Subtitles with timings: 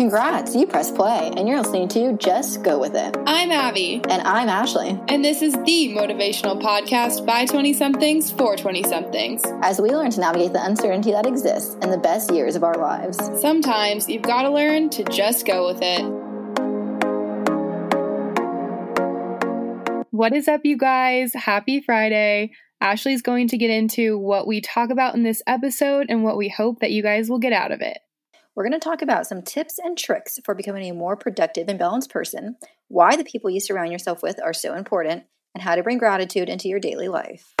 [0.00, 3.14] Congrats, you press play, and you're listening to Just Go With It.
[3.26, 4.00] I'm Abby.
[4.08, 4.98] And I'm Ashley.
[5.08, 9.42] And this is the motivational podcast by 20 somethings for 20 somethings.
[9.60, 12.76] As we learn to navigate the uncertainty that exists in the best years of our
[12.76, 13.18] lives.
[13.42, 16.02] Sometimes you've got to learn to just go with it.
[20.12, 21.34] What is up, you guys?
[21.34, 22.52] Happy Friday.
[22.80, 26.48] Ashley's going to get into what we talk about in this episode and what we
[26.48, 27.98] hope that you guys will get out of it.
[28.56, 31.78] We're going to talk about some tips and tricks for becoming a more productive and
[31.78, 32.56] balanced person,
[32.88, 36.48] why the people you surround yourself with are so important, and how to bring gratitude
[36.48, 37.54] into your daily life.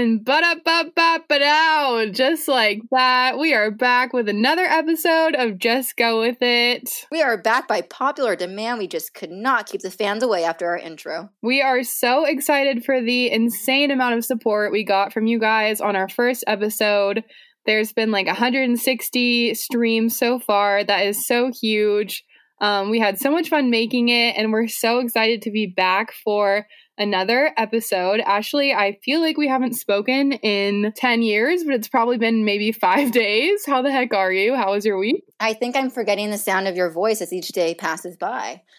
[0.00, 4.62] And but up, up, up, but out, just like that, we are back with another
[4.62, 6.88] episode of Just Go With It.
[7.12, 8.78] We are back by popular demand.
[8.78, 11.28] We just could not keep the fans away after our intro.
[11.42, 15.82] We are so excited for the insane amount of support we got from you guys
[15.82, 17.22] on our first episode.
[17.66, 20.82] There's been like 160 streams so far.
[20.82, 22.24] That is so huge.
[22.62, 26.14] Um, we had so much fun making it, and we're so excited to be back
[26.24, 26.66] for
[27.00, 28.20] another episode.
[28.20, 32.70] Ashley, I feel like we haven't spoken in 10 years, but it's probably been maybe
[32.70, 33.64] five days.
[33.66, 34.54] How the heck are you?
[34.54, 35.24] How was your week?
[35.40, 38.62] I think I'm forgetting the sound of your voice as each day passes by.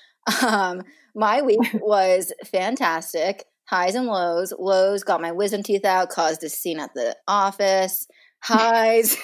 [0.45, 0.83] Um,
[1.15, 3.43] my week was fantastic.
[3.65, 4.53] Highs and lows.
[4.57, 8.07] Lows got my wisdom teeth out, caused a scene at the office.
[8.43, 9.17] Highs,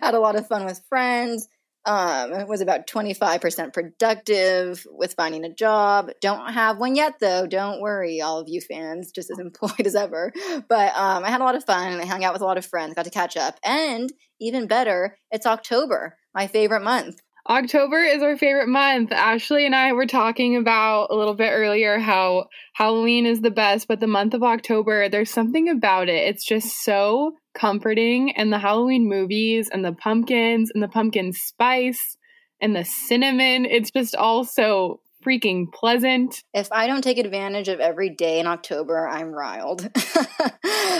[0.00, 1.48] had a lot of fun with friends
[1.86, 6.10] um, it was about 25% productive with finding a job.
[6.20, 7.46] Don't have one yet, though.
[7.46, 10.32] Don't worry, all of you fans, just as employed as ever.
[10.68, 11.92] But um, I had a lot of fun.
[11.92, 13.58] And I hung out with a lot of friends, got to catch up.
[13.64, 17.20] And even better, it's October, my favorite month.
[17.48, 19.12] October is our favorite month.
[19.12, 23.86] Ashley and I were talking about a little bit earlier how Halloween is the best,
[23.86, 26.28] but the month of October, there's something about it.
[26.28, 28.36] It's just so comforting.
[28.36, 32.16] And the Halloween movies and the pumpkins and the pumpkin spice
[32.60, 36.44] and the cinnamon, it's just all so freaking pleasant.
[36.54, 39.88] If I don't take advantage of every day in October, I'm riled.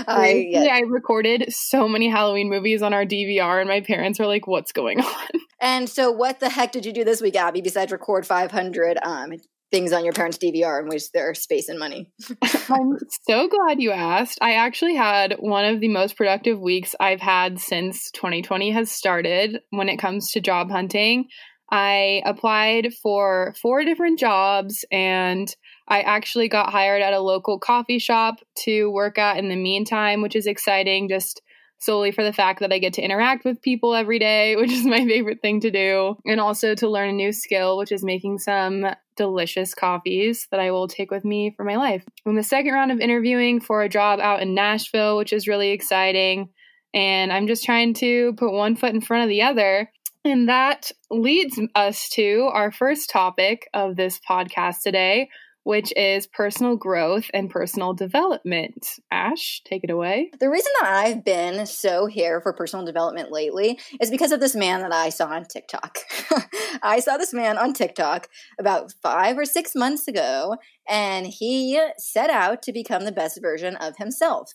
[0.08, 0.68] I, yeah.
[0.72, 4.72] I recorded so many Halloween movies on our DVR, and my parents were like, "What's
[4.72, 5.26] going on?"
[5.60, 7.60] And so, what the heck did you do this week, Abby?
[7.60, 9.32] Besides record 500 um,
[9.76, 12.10] things on your parents' DVR and waste their space and money.
[12.70, 12.96] I'm
[13.28, 14.38] so glad you asked.
[14.40, 19.60] I actually had one of the most productive weeks I've had since 2020 has started
[19.70, 21.26] when it comes to job hunting.
[21.70, 25.54] I applied for four different jobs and
[25.88, 30.22] I actually got hired at a local coffee shop to work at in the meantime,
[30.22, 31.42] which is exciting just
[31.78, 34.84] solely for the fact that I get to interact with people every day, which is
[34.84, 38.38] my favorite thing to do, and also to learn a new skill, which is making
[38.38, 42.04] some delicious coffees that I will take with me for my life.
[42.24, 45.48] I'm in the second round of interviewing for a job out in Nashville, which is
[45.48, 46.50] really exciting.
[46.92, 49.90] And I'm just trying to put one foot in front of the other
[50.26, 55.28] and that leads us to our first topic of this podcast today,
[55.66, 58.86] which is personal growth and personal development.
[59.10, 60.30] Ash, take it away.
[60.38, 64.54] The reason that I've been so here for personal development lately is because of this
[64.54, 65.98] man that I saw on TikTok.
[66.84, 68.28] I saw this man on TikTok
[68.60, 70.54] about five or six months ago,
[70.88, 74.54] and he set out to become the best version of himself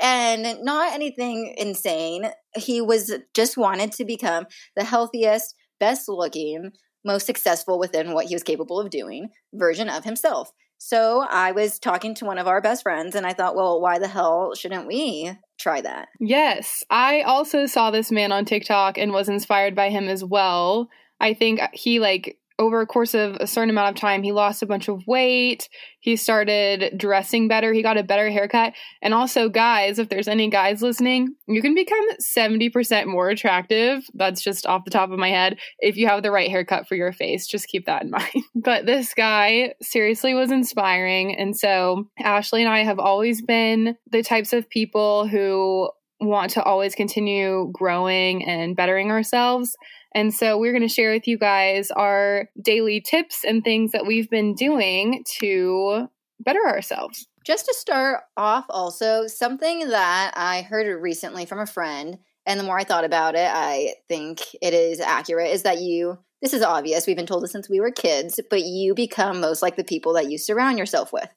[0.00, 2.30] and not anything insane.
[2.54, 6.70] He was just wanted to become the healthiest, best looking,
[7.04, 10.52] most successful within what he was capable of doing version of himself.
[10.82, 13.98] So I was talking to one of our best friends and I thought, well, why
[13.98, 16.08] the hell shouldn't we try that?
[16.18, 16.82] Yes.
[16.88, 20.88] I also saw this man on TikTok and was inspired by him as well.
[21.20, 24.62] I think he like over a course of a certain amount of time, he lost
[24.62, 25.68] a bunch of weight.
[25.98, 27.72] He started dressing better.
[27.72, 28.74] He got a better haircut.
[29.00, 34.04] And also, guys, if there's any guys listening, you can become 70% more attractive.
[34.12, 36.94] That's just off the top of my head if you have the right haircut for
[36.94, 37.46] your face.
[37.46, 38.44] Just keep that in mind.
[38.54, 41.34] but this guy seriously was inspiring.
[41.36, 45.90] And so, Ashley and I have always been the types of people who
[46.20, 49.74] want to always continue growing and bettering ourselves.
[50.14, 54.06] And so we're going to share with you guys our daily tips and things that
[54.06, 56.08] we've been doing to
[56.40, 57.28] better ourselves.
[57.46, 62.64] Just to start off, also, something that I heard recently from a friend, and the
[62.64, 66.62] more I thought about it, I think it is accurate, is that you This is
[66.62, 67.06] obvious.
[67.06, 70.14] We've been told this since we were kids, but you become most like the people
[70.14, 71.28] that you surround yourself with.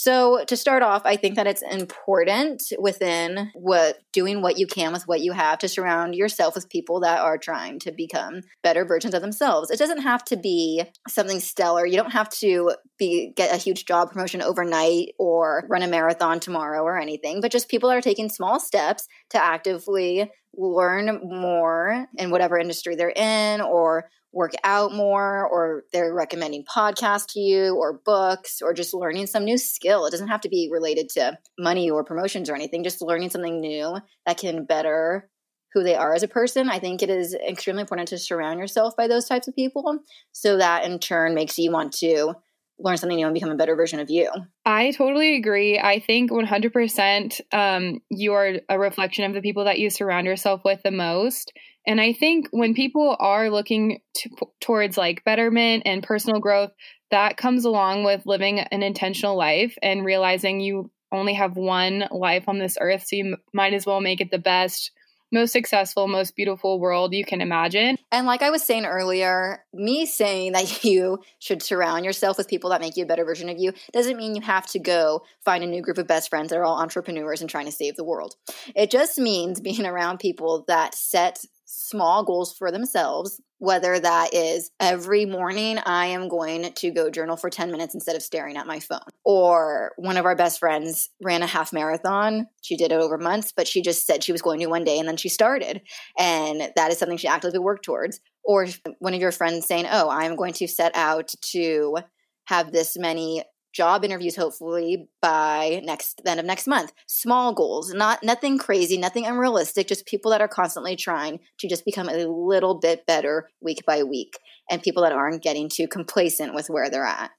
[0.00, 4.92] So to start off, I think that it's important within what doing what you can
[4.92, 8.84] with what you have to surround yourself with people that are trying to become better
[8.84, 9.72] versions of themselves.
[9.72, 11.84] It doesn't have to be something stellar.
[11.84, 16.38] You don't have to be get a huge job promotion overnight or run a marathon
[16.38, 22.30] tomorrow or anything, but just people are taking small steps to actively learn more in
[22.30, 28.00] whatever industry they're in or work out more or they're recommending podcasts to you or
[28.04, 30.06] books or just learning some new skill.
[30.06, 33.60] It doesn't have to be related to money or promotions or anything, just learning something
[33.60, 33.96] new
[34.26, 35.30] that can better
[35.72, 36.70] who they are as a person.
[36.70, 40.00] I think it is extremely important to surround yourself by those types of people
[40.32, 42.34] so that in turn makes you want to
[42.78, 44.30] learn something new and become a better version of you.
[44.64, 45.78] I totally agree.
[45.78, 50.62] I think 100% um, you are a reflection of the people that you surround yourself
[50.64, 51.52] with the most.
[51.88, 54.30] And I think when people are looking to,
[54.60, 56.70] towards like betterment and personal growth,
[57.10, 62.44] that comes along with living an intentional life and realizing you only have one life
[62.46, 63.04] on this earth.
[63.06, 64.92] So you might as well make it the best
[65.30, 67.96] most successful, most beautiful world you can imagine.
[68.10, 72.70] And like I was saying earlier, me saying that you should surround yourself with people
[72.70, 75.62] that make you a better version of you doesn't mean you have to go find
[75.62, 78.04] a new group of best friends that are all entrepreneurs and trying to save the
[78.04, 78.34] world.
[78.74, 84.70] It just means being around people that set small goals for themselves, whether that is
[84.80, 88.66] every morning I am going to go journal for 10 minutes instead of staring at
[88.66, 89.00] my phone.
[89.22, 92.46] Or one of our best friends ran a half marathon.
[92.62, 94.98] She did it over months, but she just said she was going to one day
[94.98, 95.82] and then she started.
[96.18, 98.20] And that is something she actively worked towards.
[98.44, 98.66] Or
[98.98, 101.98] one of your friends saying, Oh, I'm going to set out to
[102.46, 107.92] have this many job interviews hopefully by next the end of next month small goals
[107.92, 112.26] not nothing crazy nothing unrealistic just people that are constantly trying to just become a
[112.26, 114.38] little bit better week by week
[114.70, 117.30] and people that aren't getting too complacent with where they're at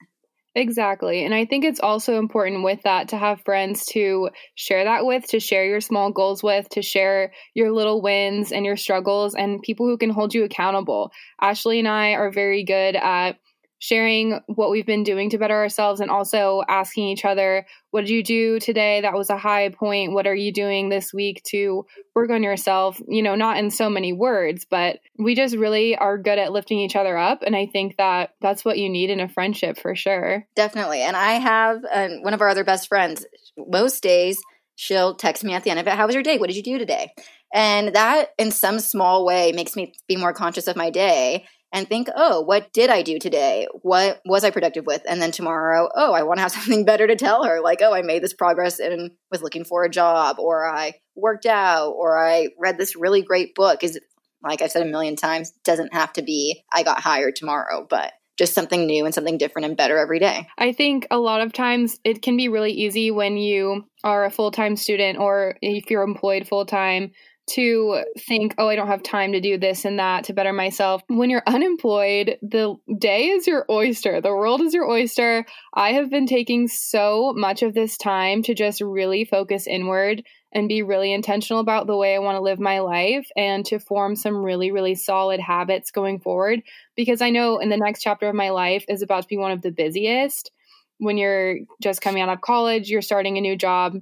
[0.56, 1.24] Exactly.
[1.24, 5.24] And I think it's also important with that to have friends to share that with,
[5.28, 9.62] to share your small goals with, to share your little wins and your struggles, and
[9.62, 11.12] people who can hold you accountable.
[11.40, 13.36] Ashley and I are very good at
[13.80, 18.10] sharing what we've been doing to better ourselves and also asking each other, what did
[18.10, 19.00] you do today?
[19.00, 20.12] That was a high point.
[20.12, 23.00] What are you doing this week to work on yourself?
[23.08, 26.78] You know, not in so many words, but we just really are good at lifting
[26.78, 27.42] each other up.
[27.42, 30.46] And I think that that's what you need in a friendship for sure.
[30.54, 31.00] Definitely.
[31.00, 33.24] And I have uh, one of our other best friends,
[33.56, 34.38] most days,
[34.76, 36.36] she'll text me at the end of it, How was your day?
[36.36, 37.12] What did you do today?
[37.52, 41.88] And that, in some small way, makes me be more conscious of my day and
[41.88, 43.66] think, oh, what did I do today?
[43.82, 45.02] What was I productive with?
[45.08, 47.60] And then tomorrow, oh, I want to have something better to tell her.
[47.60, 51.46] Like, oh, I made this progress in with looking for a job, or I worked
[51.46, 53.84] out, or I read this really great book.
[53.84, 53.98] Is
[54.42, 58.12] like I've said a million times, doesn't have to be I got hired tomorrow, but
[58.40, 60.48] just something new and something different and better every day.
[60.56, 64.30] I think a lot of times it can be really easy when you are a
[64.30, 67.10] full time student or if you're employed full time
[67.50, 71.02] to think, oh, I don't have time to do this and that to better myself.
[71.08, 75.44] When you're unemployed, the day is your oyster, the world is your oyster.
[75.74, 80.68] I have been taking so much of this time to just really focus inward and
[80.68, 84.16] be really intentional about the way I want to live my life and to form
[84.16, 86.62] some really, really solid habits going forward.
[86.96, 89.52] Because I know in the next chapter of my life is about to be one
[89.52, 90.50] of the busiest.
[90.98, 93.96] When you're just coming out of college, you're starting a new job.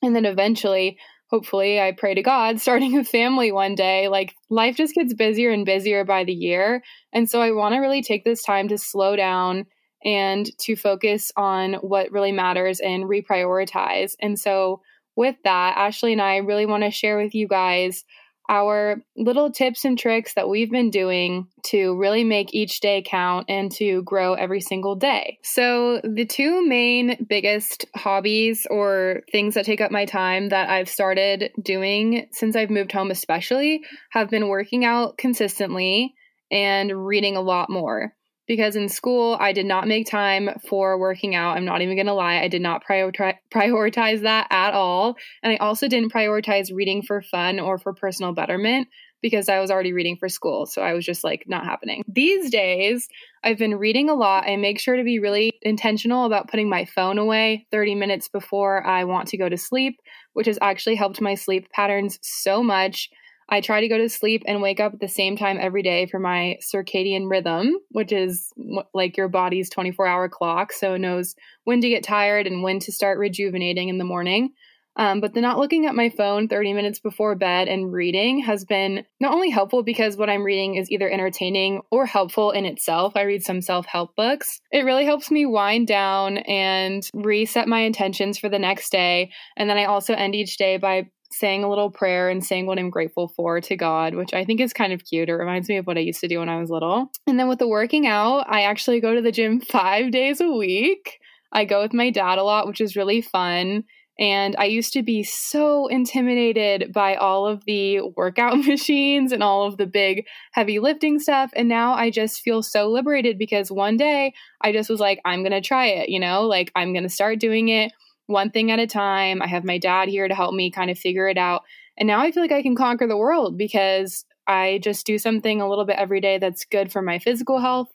[0.00, 0.98] And then eventually,
[1.30, 4.08] hopefully I pray to God starting a family one day.
[4.08, 6.82] Like life just gets busier and busier by the year.
[7.12, 9.66] And so I want to really take this time to slow down
[10.04, 14.14] and to focus on what really matters and reprioritize.
[14.20, 14.80] And so
[15.16, 18.04] with that, Ashley and I really want to share with you guys
[18.48, 23.46] our little tips and tricks that we've been doing to really make each day count
[23.48, 25.38] and to grow every single day.
[25.42, 30.88] So, the two main biggest hobbies or things that take up my time that I've
[30.88, 36.14] started doing since I've moved home, especially, have been working out consistently
[36.50, 38.14] and reading a lot more
[38.48, 41.56] because in school I did not make time for working out.
[41.56, 45.16] I'm not even going to lie, I did not prioritize prioritize that at all.
[45.42, 48.88] And I also didn't prioritize reading for fun or for personal betterment
[49.20, 50.66] because I was already reading for school.
[50.66, 52.04] So I was just like not happening.
[52.08, 53.08] These days,
[53.42, 54.44] I've been reading a lot.
[54.48, 58.86] I make sure to be really intentional about putting my phone away 30 minutes before
[58.86, 60.00] I want to go to sleep,
[60.34, 63.10] which has actually helped my sleep patterns so much.
[63.48, 66.06] I try to go to sleep and wake up at the same time every day
[66.06, 68.52] for my circadian rhythm, which is
[68.92, 70.72] like your body's 24 hour clock.
[70.72, 74.52] So it knows when to get tired and when to start rejuvenating in the morning.
[74.98, 78.64] Um, but the not looking at my phone 30 minutes before bed and reading has
[78.64, 83.12] been not only helpful because what I'm reading is either entertaining or helpful in itself.
[83.14, 84.60] I read some self help books.
[84.72, 89.30] It really helps me wind down and reset my intentions for the next day.
[89.56, 92.78] And then I also end each day by saying a little prayer and saying what
[92.78, 95.28] I'm grateful for to God, which I think is kind of cute.
[95.28, 97.10] It reminds me of what I used to do when I was little.
[97.26, 100.50] And then with the working out, I actually go to the gym five days a
[100.50, 101.18] week.
[101.52, 103.84] I go with my dad a lot, which is really fun.
[104.20, 109.66] And I used to be so intimidated by all of the workout machines and all
[109.66, 111.52] of the big heavy lifting stuff.
[111.54, 115.42] And now I just feel so liberated because one day I just was like, I'm
[115.42, 117.92] going to try it, you know, like I'm going to start doing it
[118.28, 119.42] one thing at a time.
[119.42, 121.62] I have my dad here to help me kind of figure it out.
[121.98, 125.60] And now I feel like I can conquer the world because I just do something
[125.60, 127.88] a little bit every day that's good for my physical health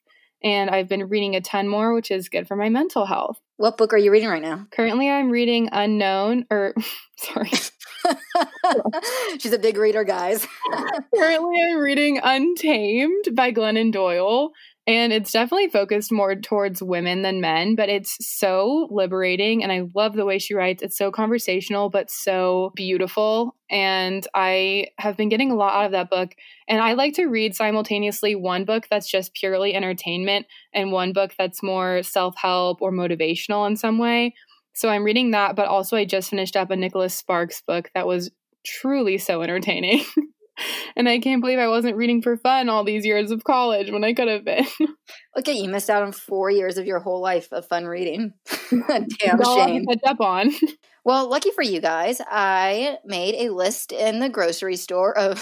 [0.44, 3.40] and I've been reading a ton more, which is good for my mental health.
[3.58, 4.68] What book are you reading right now?
[4.72, 6.74] Currently, I'm reading Unknown, or
[7.18, 7.50] sorry.
[9.40, 10.46] She's a big reader, guys.
[11.16, 14.52] Currently, I'm reading Untamed by Glennon Doyle.
[14.86, 19.63] And it's definitely focused more towards women than men, but it's so liberating.
[19.63, 20.84] And I love the way she writes.
[20.84, 23.56] It's so conversational, but so beautiful.
[23.70, 26.36] And I have been getting a lot out of that book.
[26.68, 31.34] And I like to read simultaneously one book that's just purely entertainment and one book
[31.38, 34.34] that's more self help or motivational in some way.
[34.74, 38.08] So I'm reading that, but also I just finished up a Nicholas Sparks book that
[38.08, 38.32] was
[38.66, 40.04] truly so entertaining.
[40.95, 44.03] and I can't believe I wasn't reading for fun all these years of college when
[44.03, 44.65] I could have been.
[45.36, 48.33] Okay, you missed out on four years of your whole life of fun reading.
[48.69, 49.83] Damn shame.
[49.86, 50.51] Catch up on.
[51.03, 55.39] Well, lucky for you guys, I made a list in the grocery store of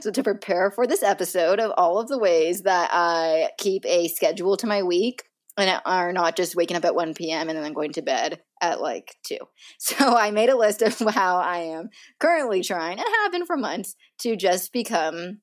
[0.00, 4.06] so to prepare for this episode of all of the ways that I keep a
[4.06, 5.24] schedule to my week
[5.56, 7.48] and are not just waking up at 1 p.m.
[7.48, 9.38] and then going to bed at like 2.
[9.78, 13.56] So I made a list of how I am currently trying and have been for
[13.56, 15.40] months to just become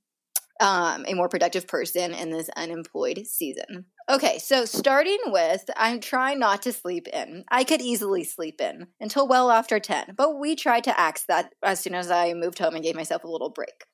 [0.61, 3.85] um, a more productive person in this unemployed season.
[4.09, 7.43] Okay, so starting with, I'm trying not to sleep in.
[7.49, 11.53] I could easily sleep in until well after 10, but we tried to axe that
[11.63, 13.85] as soon as I moved home and gave myself a little break.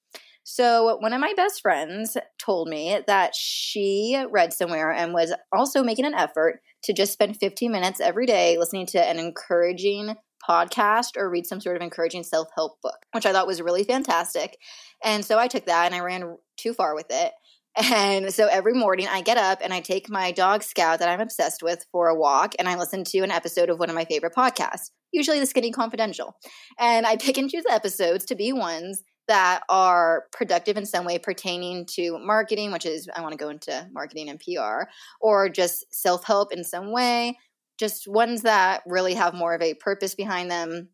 [0.50, 5.84] So, one of my best friends told me that she read somewhere and was also
[5.84, 10.16] making an effort to just spend 15 minutes every day listening to an encouraging
[10.50, 13.84] podcast or read some sort of encouraging self help book, which I thought was really
[13.84, 14.58] fantastic.
[15.04, 17.34] And so I took that and I ran too far with it.
[17.76, 21.20] And so every morning I get up and I take my dog Scout that I'm
[21.20, 24.06] obsessed with for a walk and I listen to an episode of one of my
[24.06, 26.38] favorite podcasts, usually the Skinny Confidential.
[26.80, 31.20] And I pick and choose episodes to be ones that are productive in some way
[31.20, 34.90] pertaining to marketing, which is I want to go into marketing and PR,
[35.22, 37.38] or just self help in some way,
[37.78, 40.90] just ones that really have more of a purpose behind them.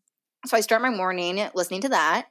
[0.46, 2.26] So I start my morning listening to that.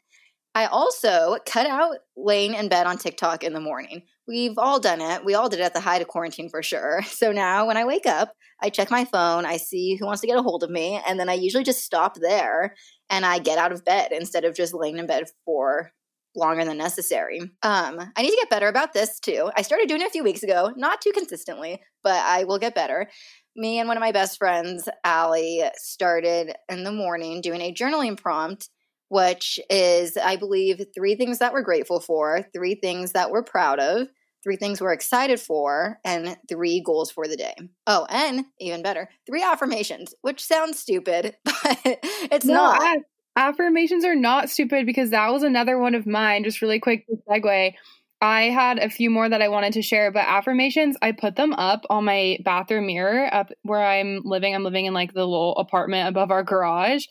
[0.55, 4.03] I also cut out laying in bed on TikTok in the morning.
[4.27, 5.25] We've all done it.
[5.25, 7.01] We all did it at the height of quarantine for sure.
[7.07, 10.27] So now when I wake up, I check my phone, I see who wants to
[10.27, 12.75] get a hold of me, and then I usually just stop there
[13.13, 15.91] and I get out of bed instead of just laying in bed for
[16.35, 17.41] longer than necessary.
[17.61, 19.51] Um, I need to get better about this too.
[19.55, 22.73] I started doing it a few weeks ago, not too consistently, but I will get
[22.73, 23.07] better.
[23.55, 28.17] Me and one of my best friends, Allie, started in the morning doing a journaling
[28.19, 28.69] prompt,
[29.09, 33.79] which is, I believe, three things that we're grateful for, three things that we're proud
[33.79, 34.07] of,
[34.43, 37.55] three things we're excited for, and three goals for the day.
[37.87, 42.81] Oh, and even better, three affirmations, which sounds stupid, but it's no, not.
[42.81, 42.97] I,
[43.35, 46.43] affirmations are not stupid because that was another one of mine.
[46.43, 47.73] Just really quick segue.
[48.21, 51.51] I had a few more that I wanted to share, but affirmations, I put them
[51.53, 54.55] up on my bathroom mirror up where I'm living.
[54.55, 57.03] I'm living in like the little apartment above our garage.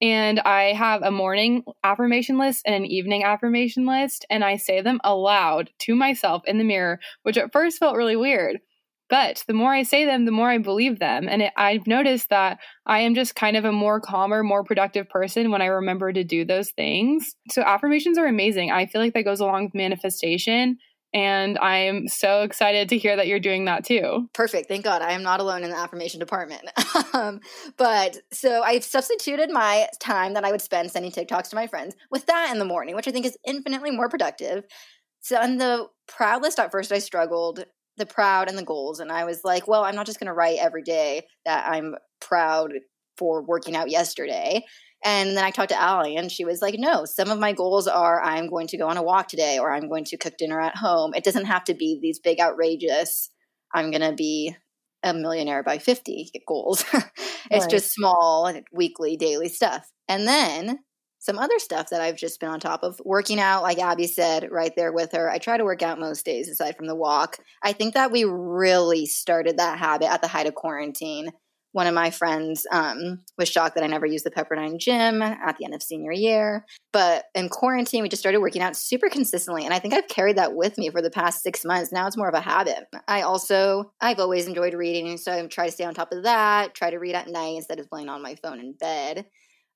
[0.00, 4.82] And I have a morning affirmation list and an evening affirmation list, and I say
[4.82, 8.58] them aloud to myself in the mirror, which at first felt really weird.
[9.08, 11.28] But the more I say them, the more I believe them.
[11.28, 15.08] And it, I've noticed that I am just kind of a more calmer, more productive
[15.08, 17.36] person when I remember to do those things.
[17.50, 18.72] So affirmations are amazing.
[18.72, 20.78] I feel like that goes along with manifestation.
[21.16, 24.28] And I'm so excited to hear that you're doing that too.
[24.34, 24.68] Perfect.
[24.68, 26.70] Thank God I am not alone in the affirmation department.
[27.14, 27.40] um,
[27.78, 31.96] but so I've substituted my time that I would spend sending TikToks to my friends
[32.10, 34.64] with that in the morning, which I think is infinitely more productive.
[35.22, 37.64] So on the proud list at first, I struggled
[37.96, 39.00] the proud and the goals.
[39.00, 41.94] And I was like, well, I'm not just going to write every day that I'm
[42.20, 42.74] proud
[43.16, 44.62] for working out yesterday.
[45.06, 47.86] And then I talked to Allie, and she was like, No, some of my goals
[47.86, 50.60] are I'm going to go on a walk today, or I'm going to cook dinner
[50.60, 51.14] at home.
[51.14, 53.30] It doesn't have to be these big, outrageous,
[53.72, 54.56] I'm going to be
[55.04, 56.84] a millionaire by 50 goals.
[56.92, 57.70] it's right.
[57.70, 59.88] just small, weekly, daily stuff.
[60.08, 60.80] And then
[61.20, 63.00] some other stuff that I've just been on top of.
[63.04, 65.30] Working out, like Abby said, right there with her.
[65.30, 67.38] I try to work out most days aside from the walk.
[67.62, 71.30] I think that we really started that habit at the height of quarantine.
[71.72, 75.56] One of my friends um, was shocked that I never used the Pepperdine gym at
[75.58, 76.64] the end of senior year.
[76.92, 79.64] But in quarantine, we just started working out super consistently.
[79.64, 81.92] And I think I've carried that with me for the past six months.
[81.92, 82.84] Now it's more of a habit.
[83.06, 85.18] I also, I've always enjoyed reading.
[85.18, 87.78] So I try to stay on top of that, try to read at night instead
[87.78, 89.26] of playing on my phone in bed.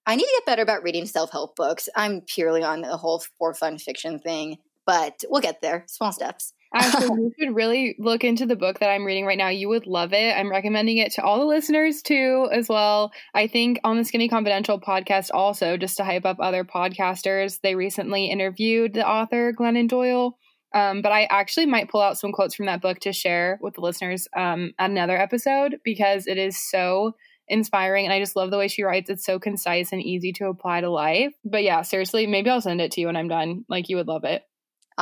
[0.07, 1.89] I need to get better about reading self help books.
[1.95, 4.57] I'm purely on the whole for fun fiction thing,
[4.87, 5.85] but we'll get there.
[5.89, 6.55] Small steps.
[6.75, 9.49] Actually, you should really look into the book that I'm reading right now.
[9.49, 10.37] You would love it.
[10.37, 13.13] I'm recommending it to all the listeners too, as well.
[13.35, 17.75] I think on the Skinny Confidential podcast, also, just to hype up other podcasters, they
[17.75, 20.39] recently interviewed the author, Glennon Doyle.
[20.73, 23.75] Um, but I actually might pull out some quotes from that book to share with
[23.75, 27.15] the listeners um, at another episode because it is so
[27.49, 29.11] inspiring and I just love the way she writes.
[29.11, 31.33] It's so concise and easy to apply to life.
[31.45, 33.65] But yeah, seriously, maybe I'll send it to you when I'm done.
[33.69, 34.45] Like you would love it.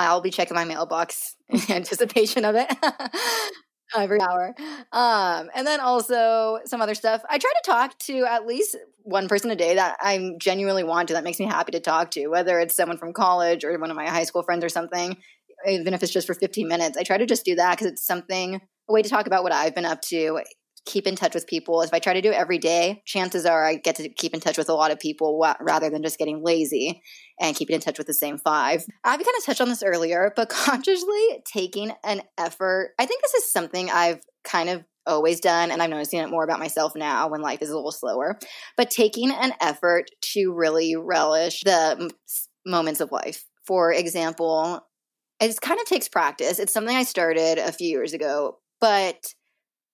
[0.07, 2.69] I'll be checking my mailbox in anticipation of it.
[3.97, 4.55] every hour.
[4.93, 7.23] Um, and then also some other stuff.
[7.29, 11.09] I try to talk to at least one person a day that I genuinely want
[11.09, 13.91] to, that makes me happy to talk to, whether it's someone from college or one
[13.91, 15.17] of my high school friends or something,
[15.67, 16.99] even if it's just for 15 minutes.
[16.99, 19.53] I try to just do that because it's something, a way to talk about what
[19.53, 20.41] I've been up to
[20.89, 21.83] keep in touch with people.
[21.83, 24.41] If I try to do it every day, chances are I get to keep in
[24.41, 27.03] touch with a lot of people rather than just getting lazy
[27.39, 28.85] and keeping in touch with the same five.
[29.05, 32.95] I've kind of touched on this earlier, but consciously taking an effort.
[32.99, 36.45] I think this is something I've kind of always done, and I'm noticing it more
[36.45, 38.39] about myself now when life is a little slower.
[38.77, 42.11] But taking an effort to really relish the
[42.65, 43.45] moments of life.
[43.67, 44.87] For example,
[45.39, 46.59] it kind of takes practice.
[46.59, 49.35] It's something I started a few years ago, but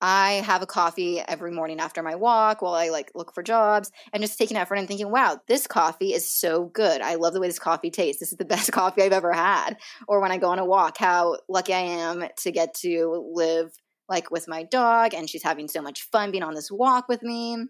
[0.07, 3.91] I have a coffee every morning after my walk while I like look for jobs
[4.13, 7.01] and just taking effort and thinking, wow, this coffee is so good.
[7.01, 8.21] I love the way this coffee tastes.
[8.21, 9.79] This is the best coffee I've ever had.
[10.07, 13.73] Or when I go on a walk, how lucky I am to get to live
[14.07, 17.23] like with my dog and she's having so much fun being on this walk with
[17.23, 17.65] me.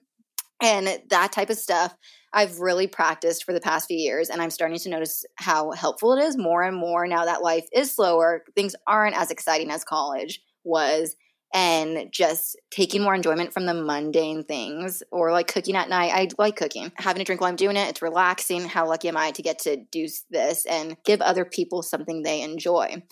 [0.60, 1.94] And that type of stuff
[2.32, 4.28] I've really practiced for the past few years.
[4.28, 7.66] And I'm starting to notice how helpful it is more and more now that life
[7.72, 8.42] is slower.
[8.56, 11.14] Things aren't as exciting as college was
[11.54, 16.10] and just taking more enjoyment from the mundane things or like cooking at night.
[16.12, 16.90] I like cooking.
[16.96, 18.64] Having a drink while I'm doing it, it's relaxing.
[18.64, 22.42] How lucky am I to get to do this and give other people something they
[22.42, 23.02] enjoy?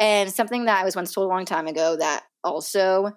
[0.00, 3.12] And something that I was once told a long time ago that also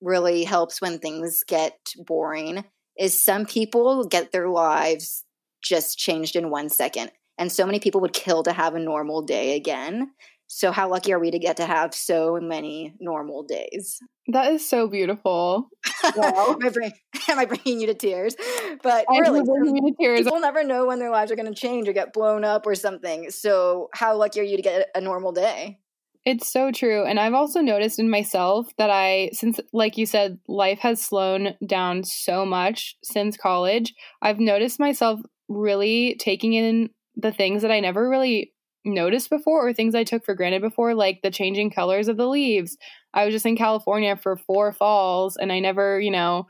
[0.00, 2.64] really helps when things get boring
[2.98, 5.24] is some people get their lives
[5.62, 7.12] just changed in one second.
[7.38, 10.10] And so many people would kill to have a normal day again.
[10.46, 13.98] So, how lucky are we to get to have so many normal days?
[14.28, 15.68] That is so beautiful.
[16.16, 16.56] Wow.
[16.60, 16.92] am, I bring,
[17.28, 18.36] am I bringing you to tears?
[18.82, 20.20] But I really, bringing to tears.
[20.20, 22.74] people never know when their lives are going to change or get blown up or
[22.74, 23.30] something.
[23.30, 25.78] So, how lucky are you to get a normal day?
[26.24, 27.04] It's so true.
[27.04, 31.56] And I've also noticed in myself that I, since, like you said, life has slowed
[31.66, 37.80] down so much since college, I've noticed myself really taking in the things that I
[37.80, 38.53] never really
[38.84, 42.28] noticed before or things I took for granted before, like the changing colors of the
[42.28, 42.76] leaves.
[43.12, 46.46] I was just in California for four falls and I never, you know,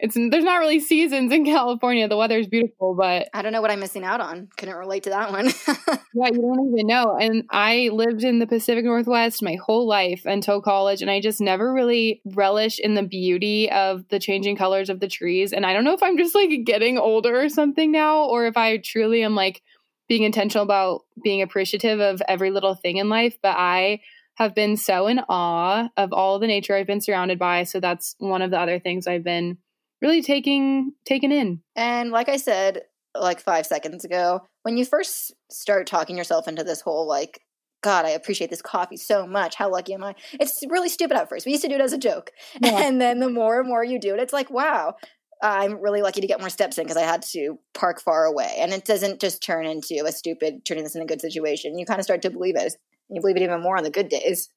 [0.00, 2.06] it's there's not really seasons in California.
[2.06, 4.48] The weather is beautiful, but I don't know what I'm missing out on.
[4.56, 5.46] Couldn't relate to that one.
[6.14, 7.16] yeah, you don't even know.
[7.20, 11.40] And I lived in the Pacific Northwest my whole life until college, and I just
[11.40, 15.52] never really relish in the beauty of the changing colors of the trees.
[15.52, 18.56] And I don't know if I'm just like getting older or something now, or if
[18.56, 19.62] I truly am like
[20.08, 24.00] being intentional about being appreciative of every little thing in life, but I
[24.36, 27.64] have been so in awe of all the nature I've been surrounded by.
[27.64, 29.58] So that's one of the other things I've been
[30.00, 31.60] really taking taken in.
[31.74, 32.82] And like I said
[33.14, 37.40] like 5 seconds ago, when you first start talking yourself into this whole like
[37.82, 39.54] God, I appreciate this coffee so much.
[39.54, 40.14] How lucky am I?
[40.32, 41.46] It's really stupid at first.
[41.46, 42.32] We used to do it as a joke.
[42.60, 42.78] Yeah.
[42.88, 44.94] And then the more and more you do it, it's like, wow,
[45.42, 48.56] I'm really lucky to get more steps in because I had to park far away.
[48.58, 51.78] And it doesn't just turn into a stupid turning this in a good situation.
[51.78, 52.74] You kind of start to believe it.
[53.08, 54.50] You believe it even more on the good days.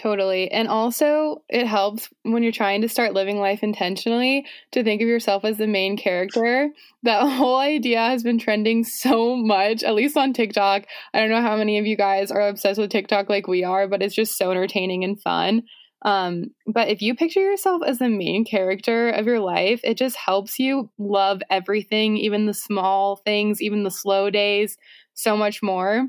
[0.00, 0.48] Totally.
[0.52, 5.08] And also, it helps when you're trying to start living life intentionally to think of
[5.08, 6.68] yourself as the main character.
[7.02, 10.84] That whole idea has been trending so much, at least on TikTok.
[11.12, 13.88] I don't know how many of you guys are obsessed with TikTok like we are,
[13.88, 15.62] but it's just so entertaining and fun.
[16.02, 20.16] Um, but if you picture yourself as the main character of your life, it just
[20.16, 24.76] helps you love everything, even the small things, even the slow days,
[25.14, 26.08] so much more.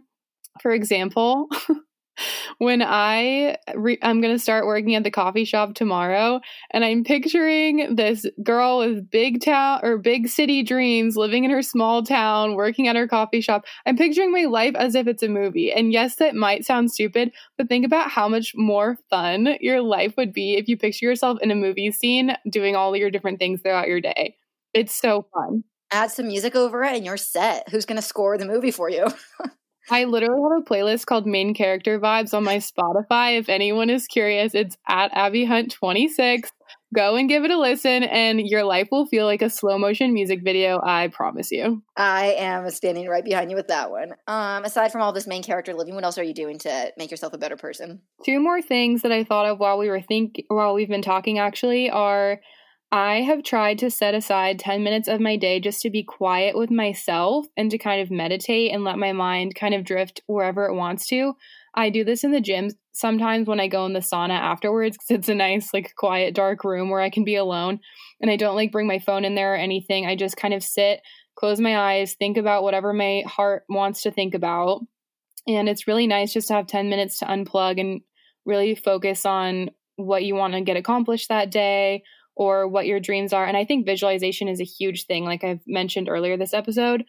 [0.61, 1.47] For example,
[2.57, 6.39] when I re- I'm going to start working at the coffee shop tomorrow
[6.71, 11.61] and I'm picturing this girl with big town or big city dreams living in her
[11.61, 13.65] small town working at her coffee shop.
[13.85, 15.71] I'm picturing my life as if it's a movie.
[15.71, 20.15] And yes, that might sound stupid, but think about how much more fun your life
[20.17, 23.61] would be if you picture yourself in a movie scene doing all your different things
[23.61, 24.35] throughout your day.
[24.73, 25.63] It's so fun.
[25.91, 27.69] Add some music over it and you're set.
[27.69, 29.07] Who's going to score the movie for you?
[29.91, 33.39] I literally have a playlist called Main Character Vibes on my Spotify.
[33.39, 36.51] If anyone is curious, it's at Abby Hunt 26.
[36.93, 40.13] Go and give it a listen, and your life will feel like a slow motion
[40.13, 40.79] music video.
[40.83, 41.83] I promise you.
[41.95, 44.13] I am standing right behind you with that one.
[44.27, 47.11] Um, aside from all this main character living, what else are you doing to make
[47.11, 48.01] yourself a better person?
[48.25, 51.37] Two more things that I thought of while we were think while we've been talking
[51.37, 52.41] actually are
[52.91, 56.57] I have tried to set aside 10 minutes of my day just to be quiet
[56.57, 60.65] with myself and to kind of meditate and let my mind kind of drift wherever
[60.65, 61.33] it wants to.
[61.75, 65.19] I do this in the gym sometimes when I go in the sauna afterwards because
[65.19, 67.79] it's a nice, like, quiet, dark room where I can be alone.
[68.21, 70.07] And I don't like bring my phone in there or anything.
[70.07, 71.01] I just kind of sit,
[71.35, 74.81] close my eyes, think about whatever my heart wants to think about.
[75.47, 78.01] And it's really nice just to have 10 minutes to unplug and
[78.45, 82.03] really focus on what you want to get accomplished that day
[82.39, 83.45] or what your dreams are.
[83.45, 85.25] And I think visualization is a huge thing.
[85.25, 87.03] Like I've mentioned earlier this episode,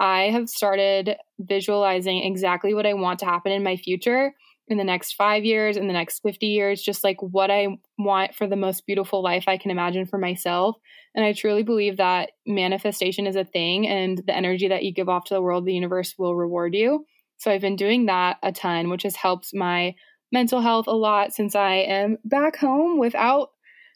[0.00, 4.34] I have started visualizing exactly what I want to happen in my future
[4.66, 8.34] in the next five years, in the next 50 years, just like what I want
[8.34, 10.76] for the most beautiful life I can imagine for myself.
[11.14, 15.08] And I truly believe that manifestation is a thing and the energy that you give
[15.08, 17.06] off to the world, the universe will reward you.
[17.36, 19.94] So I've been doing that a ton, which has helped my
[20.32, 23.50] mental health a lot since I am back home without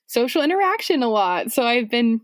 [0.07, 1.53] social interaction a lot.
[1.53, 2.21] So I've been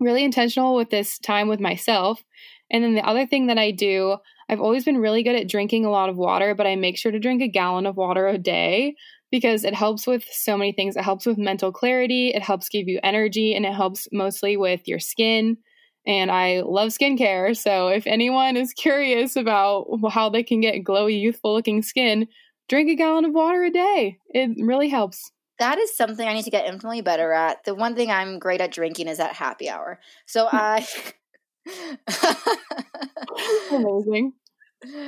[0.00, 2.22] really intentional with this time with myself.
[2.70, 4.16] And then the other thing that I do,
[4.48, 7.12] I've always been really good at drinking a lot of water, but I make sure
[7.12, 8.94] to drink a gallon of water a day
[9.30, 10.96] because it helps with so many things.
[10.96, 14.86] It helps with mental clarity, it helps give you energy, and it helps mostly with
[14.86, 15.58] your skin.
[16.06, 17.54] And I love skincare.
[17.54, 22.26] So if anyone is curious about how they can get glowy, youthful looking skin,
[22.68, 24.18] drink a gallon of water a day.
[24.30, 27.64] It really helps that is something I need to get infinitely better at.
[27.64, 29.98] The one thing I'm great at drinking is at happy hour.
[30.26, 30.56] So hmm.
[30.56, 30.86] I
[33.70, 34.32] amazing.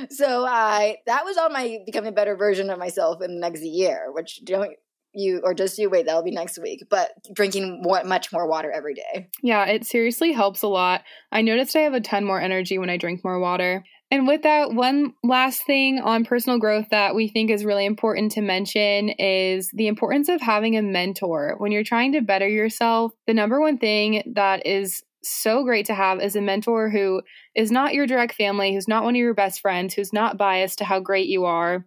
[0.09, 3.63] So I that was on my becoming a better version of myself in the next
[3.63, 4.73] year, which don't
[5.13, 8.71] you or just you wait that'll be next week but drinking more, much more water
[8.71, 12.39] every day yeah it seriously helps a lot i noticed i have a ton more
[12.39, 16.87] energy when i drink more water and with that, one last thing on personal growth
[16.91, 21.55] that we think is really important to mention is the importance of having a mentor.
[21.59, 25.93] When you're trying to better yourself, the number one thing that is so great to
[25.93, 27.21] have is a mentor who
[27.55, 30.79] is not your direct family, who's not one of your best friends, who's not biased
[30.79, 31.85] to how great you are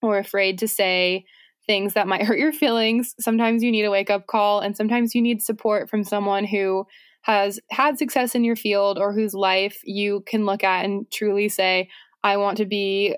[0.00, 1.24] or afraid to say
[1.66, 3.16] things that might hurt your feelings.
[3.18, 6.86] Sometimes you need a wake up call, and sometimes you need support from someone who
[7.24, 11.48] has had success in your field or whose life you can look at and truly
[11.48, 11.88] say,
[12.22, 13.16] I want to be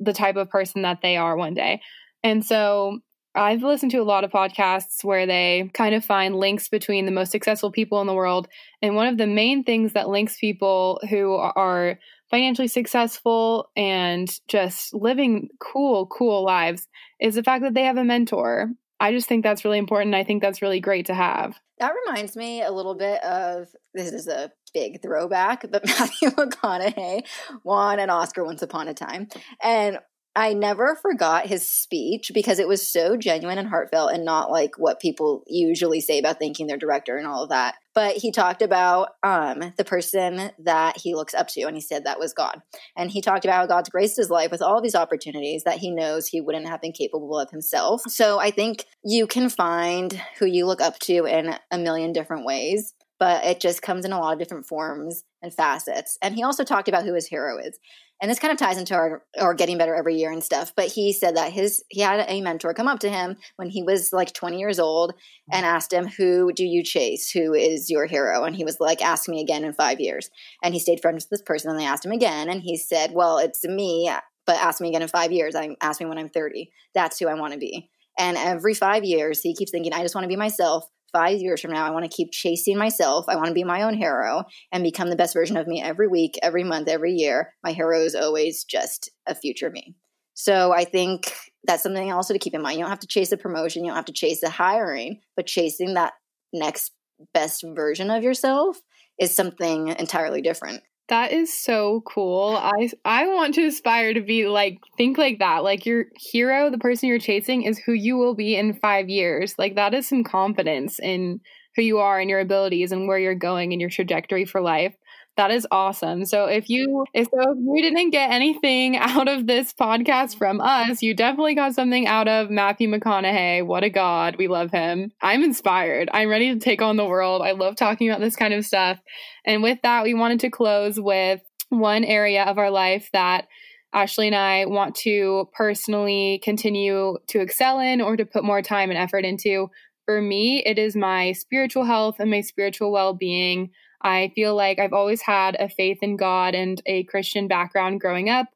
[0.00, 1.80] the type of person that they are one day.
[2.22, 2.98] And so
[3.36, 7.12] I've listened to a lot of podcasts where they kind of find links between the
[7.12, 8.48] most successful people in the world.
[8.82, 11.98] And one of the main things that links people who are
[12.30, 16.88] financially successful and just living cool, cool lives
[17.20, 18.70] is the fact that they have a mentor.
[18.98, 20.14] I just think that's really important.
[20.14, 21.58] I think that's really great to have.
[21.78, 27.22] That reminds me a little bit of this is a big throwback, but Matthew McConaughey
[27.64, 29.28] won an Oscar once upon a time.
[29.62, 29.98] And
[30.34, 34.72] I never forgot his speech because it was so genuine and heartfelt and not like
[34.76, 37.76] what people usually say about thanking their director and all of that.
[37.96, 42.04] But he talked about um, the person that he looks up to, and he said
[42.04, 42.60] that was God.
[42.94, 45.90] And he talked about how God's graced his life with all these opportunities that he
[45.90, 48.02] knows he wouldn't have been capable of himself.
[48.06, 52.44] So I think you can find who you look up to in a million different
[52.44, 56.18] ways but it just comes in a lot of different forms and facets.
[56.20, 57.78] And he also talked about who his hero is
[58.20, 60.86] and this kind of ties into our our getting better every year and stuff but
[60.86, 64.12] he said that his he had a mentor come up to him when he was
[64.12, 65.12] like 20 years old
[65.52, 65.68] and mm.
[65.68, 67.30] asked him who do you chase?
[67.30, 68.44] Who is your hero?
[68.44, 70.30] And he was like ask me again in five years.
[70.62, 73.12] And he stayed friends with this person and they asked him again and he said
[73.12, 74.10] well it's me
[74.46, 75.54] but ask me again in five years.
[75.54, 77.90] I ask me when i'm 30 that's who i want to be.
[78.18, 81.62] And every five years he keeps thinking i just want to be myself five years
[81.62, 83.24] from now, I want to keep chasing myself.
[83.26, 86.08] I want to be my own hero and become the best version of me every
[86.08, 87.54] week, every month, every year.
[87.64, 89.94] My hero is always just a future me.
[90.34, 91.32] So I think
[91.64, 92.76] that's something also to keep in mind.
[92.76, 95.46] You don't have to chase a promotion, you don't have to chase a hiring, but
[95.46, 96.12] chasing that
[96.52, 96.92] next
[97.32, 98.78] best version of yourself
[99.18, 100.82] is something entirely different.
[101.08, 102.56] That is so cool.
[102.60, 105.62] I I want to aspire to be like think like that.
[105.62, 109.54] Like your hero, the person you're chasing is who you will be in 5 years.
[109.56, 111.40] Like that is some confidence in
[111.76, 114.94] who you are and your abilities and where you're going and your trajectory for life.
[115.36, 116.24] That is awesome.
[116.24, 120.60] So if you if so if you didn't get anything out of this podcast from
[120.60, 123.64] us, you definitely got something out of Matthew McConaughey.
[123.64, 124.36] What a god.
[124.38, 125.12] We love him.
[125.20, 126.08] I'm inspired.
[126.12, 127.42] I'm ready to take on the world.
[127.42, 128.98] I love talking about this kind of stuff.
[129.44, 133.46] And with that, we wanted to close with one area of our life that
[133.92, 138.90] Ashley and I want to personally continue to excel in or to put more time
[138.90, 139.70] and effort into.
[140.06, 143.70] For me, it is my spiritual health and my spiritual well being.
[144.02, 148.28] I feel like I've always had a faith in God and a Christian background growing
[148.28, 148.46] up.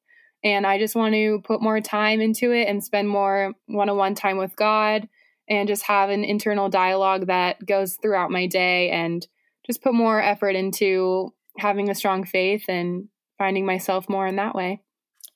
[0.43, 3.97] And I just want to put more time into it and spend more one on
[3.97, 5.09] one time with God
[5.49, 9.27] and just have an internal dialogue that goes throughout my day and
[9.67, 14.55] just put more effort into having a strong faith and finding myself more in that
[14.55, 14.81] way.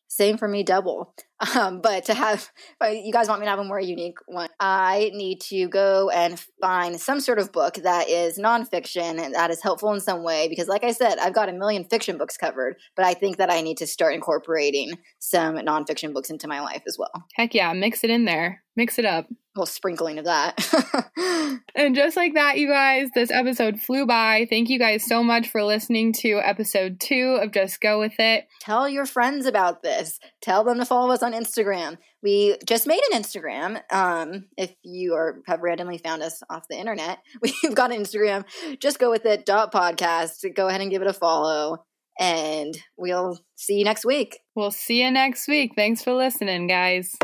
[0.08, 1.14] Same for me, double.
[1.56, 2.48] Um, but to have,
[2.82, 6.42] you guys want me to have a more unique one, I need to go and
[6.60, 10.48] find some sort of book that is nonfiction and that is helpful in some way.
[10.48, 13.50] Because, like I said, I've got a million fiction books covered, but I think that
[13.50, 17.24] I need to start incorporating some nonfiction books into my life as well.
[17.34, 21.60] Heck yeah, mix it in there, mix it up A little sprinkling of that.
[21.74, 24.46] and just like that, you guys, this episode flew by.
[24.48, 28.46] Thank you guys so much for listening to episode two of Just Go With It.
[28.60, 30.18] Tell your friends about this.
[30.40, 31.98] Tell them to follow us on Instagram.
[32.22, 33.80] We just made an Instagram.
[33.92, 38.44] Um, if you are have randomly found us off the internet, we've got an Instagram.
[38.80, 39.46] Just go with it.
[39.46, 40.44] Dot podcast.
[40.54, 41.84] Go ahead and give it a follow.
[42.20, 44.38] And we'll see you next week.
[44.54, 45.72] We'll see you next week.
[45.74, 47.16] Thanks for listening, guys.